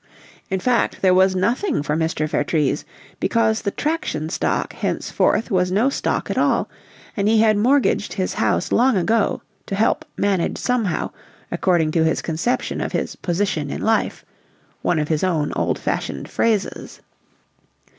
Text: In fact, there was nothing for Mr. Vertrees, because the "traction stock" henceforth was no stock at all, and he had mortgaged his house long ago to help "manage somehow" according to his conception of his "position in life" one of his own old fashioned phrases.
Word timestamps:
In 0.49 0.59
fact, 0.59 1.03
there 1.03 1.13
was 1.13 1.35
nothing 1.35 1.83
for 1.83 1.95
Mr. 1.95 2.27
Vertrees, 2.27 2.85
because 3.19 3.61
the 3.61 3.69
"traction 3.69 4.29
stock" 4.29 4.73
henceforth 4.73 5.51
was 5.51 5.71
no 5.71 5.91
stock 5.91 6.31
at 6.31 6.39
all, 6.39 6.67
and 7.15 7.27
he 7.27 7.41
had 7.41 7.55
mortgaged 7.55 8.13
his 8.13 8.33
house 8.33 8.71
long 8.71 8.97
ago 8.97 9.43
to 9.67 9.75
help 9.75 10.03
"manage 10.17 10.57
somehow" 10.57 11.11
according 11.51 11.91
to 11.91 12.03
his 12.03 12.23
conception 12.23 12.81
of 12.81 12.93
his 12.93 13.15
"position 13.15 13.69
in 13.69 13.81
life" 13.83 14.25
one 14.81 14.97
of 14.97 15.07
his 15.09 15.23
own 15.23 15.53
old 15.55 15.77
fashioned 15.77 16.27
phrases. 16.27 17.01